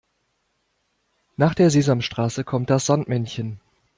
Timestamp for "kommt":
2.43-2.71